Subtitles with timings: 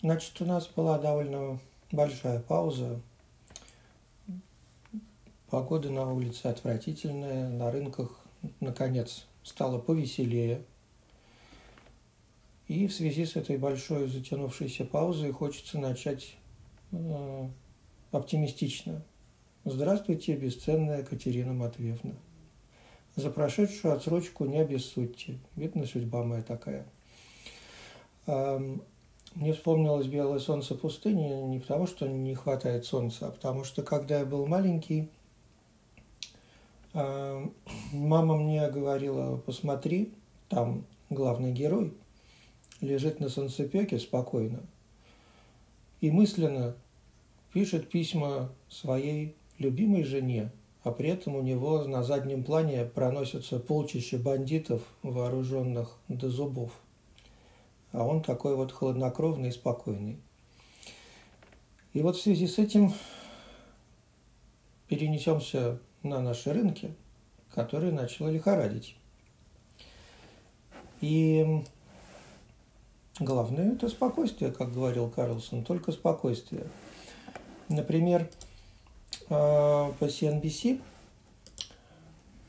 [0.00, 1.58] Значит, у нас была довольно
[1.92, 3.00] большая пауза.
[5.48, 8.18] Погода на улице отвратительная, на рынках,
[8.60, 10.64] наконец, стало повеселее.
[12.68, 16.34] И в связи с этой большой затянувшейся паузой хочется начать
[16.90, 17.48] э,
[18.12, 19.02] оптимистично.
[19.64, 22.14] Здравствуйте, бесценная Катерина Матвеевна.
[23.14, 25.38] За прошедшую отсрочку не обессудьте.
[25.54, 26.86] Видно, судьба моя такая.
[29.34, 34.18] Мне вспомнилось белое солнце пустыни не потому, что не хватает солнца, а потому что, когда
[34.18, 35.08] я был маленький,
[36.92, 40.12] мама мне говорила, посмотри,
[40.50, 41.94] там главный герой
[42.82, 44.60] лежит на солнцепеке спокойно
[46.02, 46.74] и мысленно
[47.54, 50.50] пишет письма своей любимой жене,
[50.82, 56.72] а при этом у него на заднем плане проносятся полчища бандитов, вооруженных до зубов.
[57.92, 60.18] А он такой вот хладнокровный и спокойный.
[61.92, 62.92] И вот в связи с этим
[64.88, 66.94] перенесемся на наши рынки,
[67.54, 68.96] которые начало лихорадить.
[71.02, 71.64] И
[73.18, 76.66] главное– это спокойствие, как говорил Карлсон, только спокойствие.
[77.68, 78.30] Например,
[79.28, 80.80] а, по CNBC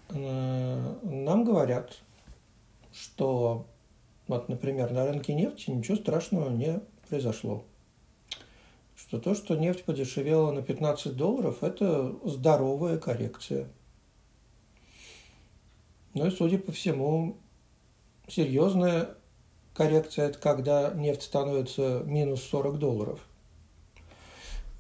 [0.10, 1.98] э, нам говорят,
[2.92, 3.66] что
[4.28, 6.80] вот, например, на рынке нефти ничего страшного не
[7.10, 7.64] произошло.
[8.96, 13.68] Что то, что нефть подешевела на 15 долларов, это здоровая коррекция.
[16.14, 17.38] Ну и, судя по всему,
[18.28, 19.10] серьезная
[19.74, 23.20] коррекция– это когда нефть становится минус 40 долларов–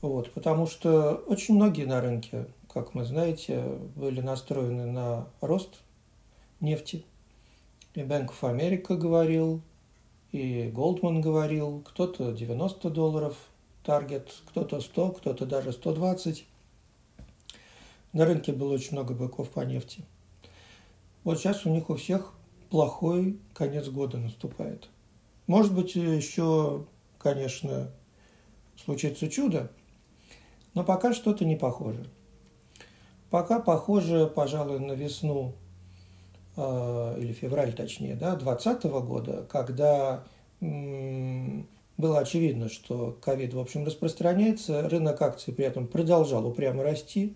[0.03, 3.63] вот, потому что очень многие на рынке, как мы знаете,
[3.95, 5.79] были настроены на рост
[6.59, 7.05] нефти.
[7.93, 9.61] И Bank of America говорил,
[10.31, 13.37] и Goldman говорил, кто-то 90 долларов
[13.83, 16.45] таргет, кто-то 100, кто-то даже 120.
[18.13, 20.03] На рынке было очень много быков по нефти.
[21.23, 22.33] Вот сейчас у них у всех
[22.69, 24.89] плохой конец года наступает.
[25.47, 26.85] Может быть, еще,
[27.19, 27.91] конечно,
[28.75, 29.71] случится чудо–
[30.73, 32.05] но пока что-то не похоже.
[33.29, 35.53] Пока похоже, пожалуй, на весну
[36.55, 40.23] или февраль, точнее, да, 2020 года, когда
[40.59, 47.35] было очевидно, что ковид, в общем, распространяется, рынок акций при этом продолжал упрямо расти,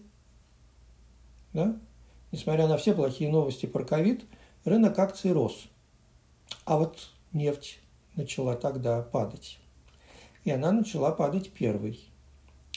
[1.54, 1.78] да?
[2.32, 4.26] несмотря на все плохие новости про ковид,
[4.66, 5.68] рынок акций рос.
[6.66, 7.80] А вот нефть
[8.16, 9.60] начала тогда падать.
[10.44, 12.00] И она начала падать первой.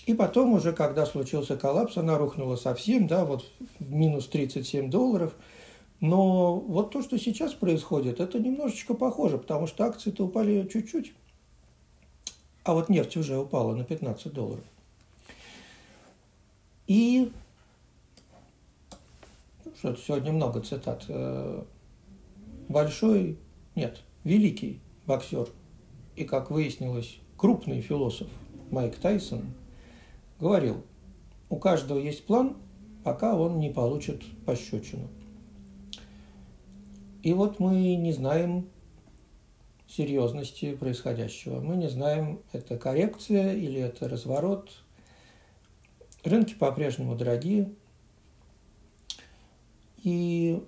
[0.06, 3.44] И потом уже, когда случился коллапс, она рухнула совсем, да, вот
[3.78, 5.34] в минус 37 долларов.
[6.00, 11.12] Но вот то, что сейчас происходит, это немножечко похоже, потому что акции-то упали чуть-чуть,
[12.64, 14.64] а вот нефть уже упала на 15 долларов.
[16.86, 17.30] И
[19.78, 21.04] что-то сегодня много цитат.
[21.08, 21.64] Э,
[22.68, 23.38] большой,
[23.74, 25.48] нет, великий боксер
[26.16, 28.28] и, как выяснилось, крупный философ
[28.70, 29.54] Майк Тайсон–
[30.40, 30.82] говорил,
[31.50, 32.56] у каждого есть план,
[33.04, 35.08] пока он не получит пощечину.
[37.22, 38.68] И вот мы не знаем
[39.88, 41.60] серьезности происходящего.
[41.60, 44.70] Мы не знаем, это коррекция или это разворот.
[46.24, 47.72] Рынки по-прежнему дорогие.
[50.02, 50.62] И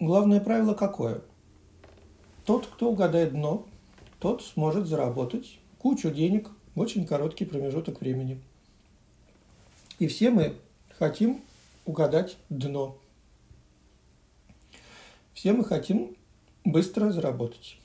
[0.00, 1.22] главное правило какое?
[2.44, 3.66] Тот, кто угадает дно,
[4.18, 8.40] тот сможет заработать кучу денег– в очень короткий промежуток времени.
[9.98, 10.56] И все мы
[10.98, 11.42] хотим
[11.84, 12.98] угадать дно.
[15.34, 16.16] Все мы хотим
[16.64, 17.78] быстро заработать.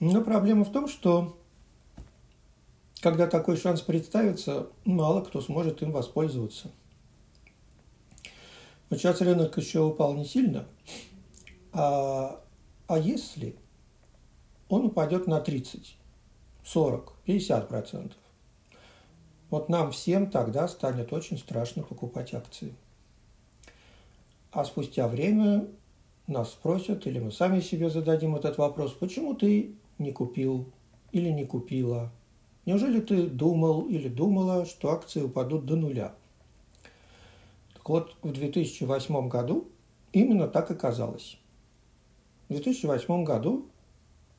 [0.00, 1.36] Но проблема в том, что
[3.00, 6.70] когда такой шанс представится, мало кто сможет им воспользоваться.
[8.88, 10.66] Вот сейчас рынок еще упал не сильно,
[11.72, 12.40] а,
[12.86, 13.56] а если
[14.68, 15.96] он упадет на 30,
[16.64, 18.18] 40, 50 процентов.
[19.50, 22.74] Вот нам всем тогда станет очень страшно покупать акции.
[24.50, 25.68] А спустя время
[26.26, 30.66] нас спросят, или мы сами себе зададим этот вопрос, почему ты не купил
[31.12, 32.12] или не купила?
[32.66, 36.14] Неужели ты думал или думала, что акции упадут до нуля?
[37.74, 39.68] Так вот, в 2008 году
[40.12, 41.38] именно так и казалось.
[42.48, 43.66] В 2008 году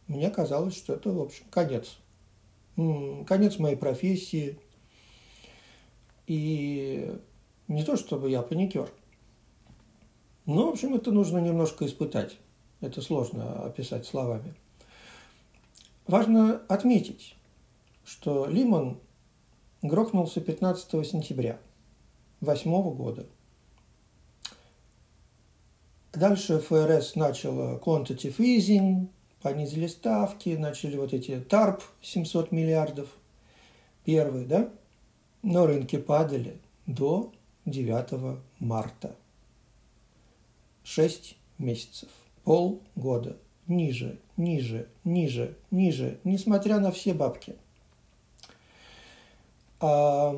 [0.07, 1.97] мне казалось, что это, в общем, конец
[3.27, 4.57] конец моей профессии.
[6.27, 7.17] И
[7.67, 8.91] не то, чтобы я паникер.
[10.45, 12.37] Но, в общем, это нужно немножко испытать.
[12.81, 14.53] Это сложно описать словами.
[16.07, 17.35] Важно отметить,
[18.03, 18.99] что Лимон
[19.81, 21.59] грохнулся 15 сентября
[22.41, 23.25] 2008 года.
[26.13, 29.07] Дальше ФРС начала quantitative easing,
[29.41, 33.09] понизили ставки, начали вот эти ТАРП 700 миллиардов,
[34.05, 34.69] первые, да?
[35.41, 37.33] Но рынки падали до
[37.65, 39.15] 9 марта.
[40.85, 42.09] 6 месяцев,
[42.43, 43.37] полгода,
[43.67, 47.55] ниже, ниже, ниже, ниже, несмотря на все бабки.
[49.79, 50.35] А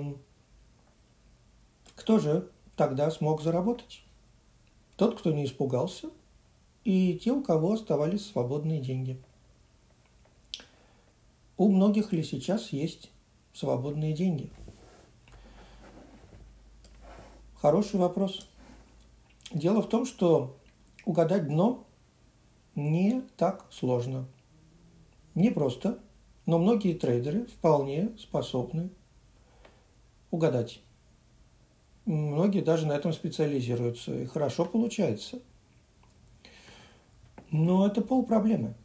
[1.96, 4.02] кто же тогда смог заработать?
[4.96, 6.10] Тот, кто не испугался,
[6.86, 9.22] и те, у кого оставались свободные деньги.
[11.58, 13.12] У многих ли сейчас есть
[13.52, 14.50] свободные деньги?
[17.56, 18.48] Хороший вопрос.
[19.52, 20.58] Дело в том, что
[21.06, 21.86] угадать дно
[22.76, 24.28] не так сложно.
[25.36, 26.00] Не просто,
[26.46, 28.90] но многие трейдеры вполне способны
[30.32, 30.82] угадать.
[32.06, 35.40] Многие даже на этом специализируются, и хорошо получается.
[37.52, 38.76] Но это пол проблемы.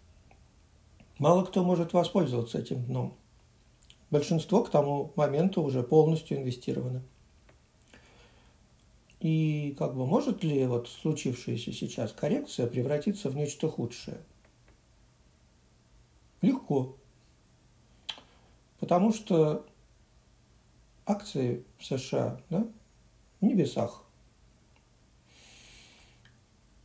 [1.19, 3.15] Мало кто может воспользоваться этим дном.
[4.11, 7.03] Большинство к тому моменту уже полностью инвестировано.
[9.23, 14.19] И как бы может ли вот случившаяся сейчас коррекция превратиться в нечто худшее?
[16.41, 16.97] Легко.
[18.81, 19.65] Потому что
[21.07, 22.67] акции в США да,
[23.41, 24.03] в небесах.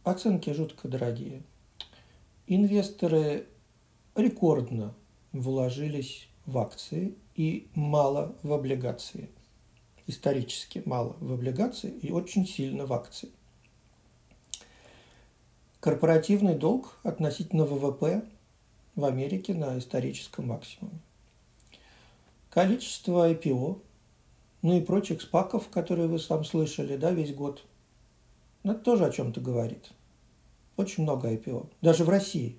[0.04, 1.42] Оценки жутко дорогие.
[2.46, 3.48] Инвесторы
[4.14, 4.94] рекордно
[5.32, 9.32] вложились в акции и мало в облигации–
[10.08, 13.30] исторически мало в облигации и очень сильно в акции.
[15.80, 18.26] Корпоративный долг относительно ВВП
[18.96, 21.00] в Америке на историческом максимуме.
[22.50, 23.82] Количество IPO,
[24.64, 27.64] ну и прочих спаков, которые вы сам слышали, да, весь год,
[28.64, 29.92] ну, это тоже о чем-то говорит.
[30.78, 31.70] Очень много IPO.
[31.82, 32.58] Даже в России.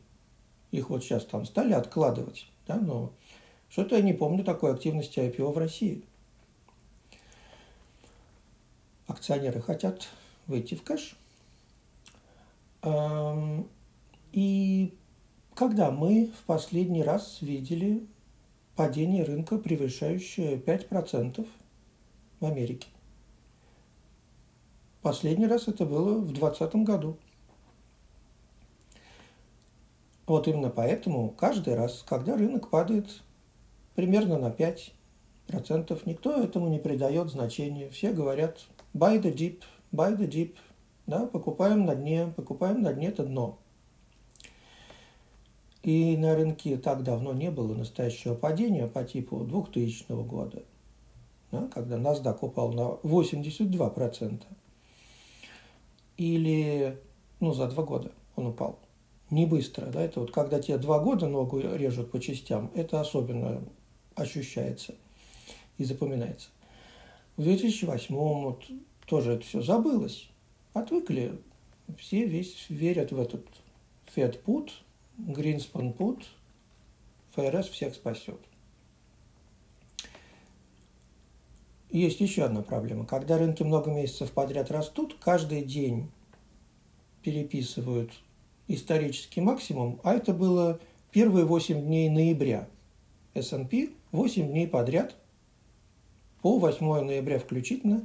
[0.71, 3.12] Их вот сейчас там стали откладывать, да, но
[3.69, 6.05] что-то я не помню такой активности IPO в России–
[9.19, 10.09] акционеры хотят
[10.47, 11.17] выйти в кэш.
[14.32, 14.94] И
[15.55, 18.06] когда мы в последний раз видели
[18.76, 21.47] падение рынка, превышающее 5%
[22.38, 22.87] в Америке?
[25.03, 27.19] Последний раз это было в 2020 году.
[30.26, 33.23] Вот именно поэтому каждый раз, когда рынок падает
[33.94, 37.88] примерно на 5%, никто этому не придает значения.
[37.88, 38.69] Все говорят,
[38.99, 39.62] buy the dip,
[39.93, 40.56] buy the dip,
[41.06, 43.59] да, покупаем на дне, покупаем на дне это дно.
[45.83, 50.62] И на рынке так давно не было настоящего падения по типу 2000 года,
[51.50, 54.43] да, когда NASDAQ упал на 82%.
[56.19, 56.99] Или,
[57.39, 58.81] ну, за два года он упал.
[59.31, 63.62] Не быстро, да, это вот когда тебе два года ногу режут по частям, это особенно
[64.15, 64.95] ощущается
[65.77, 66.49] и запоминается.
[67.37, 68.65] В 2008 вот
[69.08, 70.28] тоже это все забылось.
[70.75, 71.38] Отвыкли.
[71.96, 73.44] Все весь верят в этот
[74.14, 76.25] Greenspan Put,
[77.34, 78.38] ФРС всех спасет.
[81.90, 83.06] Есть еще одна проблема.
[83.06, 86.11] Когда рынки много месяцев подряд растут, каждый день
[87.23, 88.12] переписывают
[88.66, 90.78] исторический максимум, а это было
[91.11, 92.68] первые 8 дней ноября.
[93.35, 95.16] S&P 8 дней подряд–
[96.42, 98.02] по 8 ноября включительно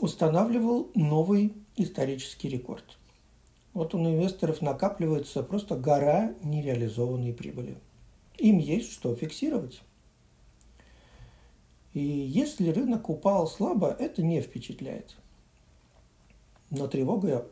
[0.00, 2.98] устанавливал новый исторический рекорд.
[3.72, 7.76] Вот у инвесторов накапливается просто гора нереализованной прибыли.
[8.38, 9.82] Им есть что фиксировать.
[11.92, 15.16] И если рынок упал слабо, это не впечатляет.
[16.70, 17.46] Но тревога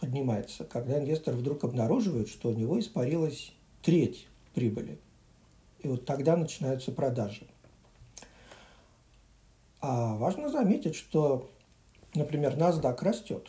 [0.00, 4.98] поднимается, когда инвестор вдруг обнаруживает, что у него испарилась треть прибыли.
[5.80, 7.46] И вот тогда начинаются продажи.
[9.80, 11.50] А важно заметить, что,
[12.14, 13.48] например, NASDAQ растет.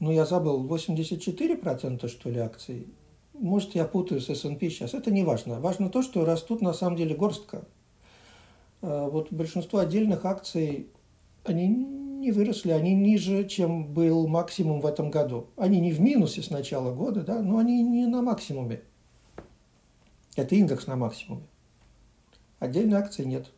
[0.00, 2.86] Ну, я забыл, 84% что ли акций.
[3.34, 4.94] Может, я путаю с S&P сейчас.
[4.94, 5.60] Это не важно.
[5.60, 7.64] Важно то, что растут на самом деле горстка.
[8.80, 10.88] А вот большинство отдельных акций,
[11.44, 15.46] они не выросли, они ниже, чем был максимум в этом году.
[15.56, 18.82] Они не в минусе с начала года, да, но они не на максимуме.
[20.36, 21.46] Это индекс на максимуме.
[22.58, 23.50] Отдельные акции нет.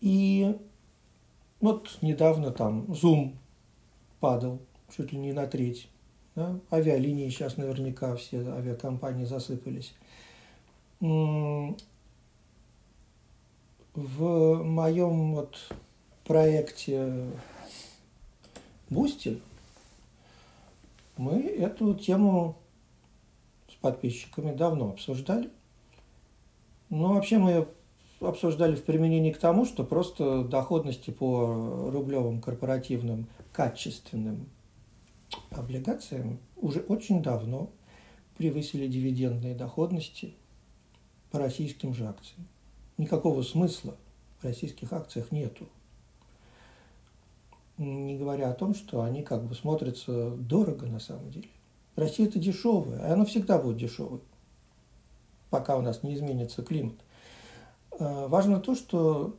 [0.00, 0.56] И
[1.60, 3.36] вот недавно там Zoom
[4.20, 4.60] падал
[4.96, 5.88] чуть ли не на треть.
[6.34, 6.58] Да?
[6.70, 9.94] Авиалинии сейчас наверняка все авиакомпании засыпались.
[11.00, 11.76] В
[14.62, 15.58] моем вот
[16.24, 17.26] проекте
[18.88, 19.40] Boosty
[21.16, 22.56] мы эту тему
[23.68, 25.50] с подписчиками давно обсуждали.
[26.88, 27.68] Но вообще мы ее
[28.20, 34.48] обсуждали в применении к тому, что просто доходности по рублевым корпоративным качественным
[35.50, 37.70] облигациям уже очень давно
[38.36, 40.34] превысили дивидендные доходности
[41.30, 42.46] по российским же акциям.
[42.98, 43.96] Никакого смысла
[44.40, 45.66] в российских акциях нету.
[47.78, 51.48] Не говоря о том, что они как бы смотрятся дорого на самом деле.
[51.96, 54.20] Россия это дешевая, и она всегда будет дешевой,
[55.48, 56.96] пока у нас не изменится климат.
[58.00, 59.36] Э, важно то, что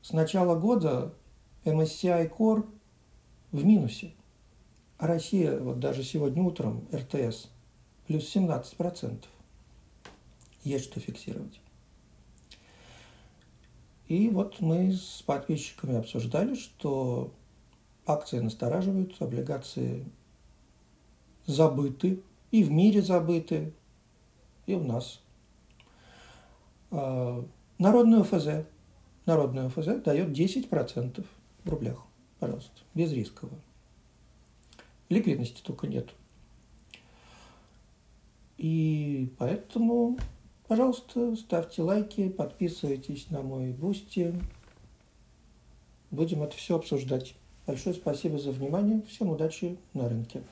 [0.00, 1.12] с начала года
[1.64, 2.64] MSCI Core
[3.50, 4.12] в минусе,
[4.96, 7.48] а Россия вот даже сегодня утром РТС
[8.06, 9.24] плюс 17%.
[10.62, 11.60] Есть что фиксировать.
[14.06, 17.32] И вот мы с подписчиками обсуждали, что
[18.06, 20.06] акции настораживают, облигации
[21.44, 22.22] забыты,
[22.52, 23.72] и в мире забыты,
[24.66, 25.20] и у нас.
[27.78, 28.66] Народную ФЗ.
[29.26, 31.24] Народное ОФЗ дает 10%
[31.64, 31.98] в рублях,
[32.38, 33.58] пожалуйста, безрисково.
[35.08, 36.08] Ликвидности только нет.
[38.56, 40.16] И поэтому,
[40.66, 44.34] пожалуйста, ставьте лайки, подписывайтесь на мой Boosty.
[46.10, 47.34] Будем это все обсуждать.
[47.66, 49.02] Большое спасибо за внимание.
[49.02, 50.42] Всем удачи на рынке.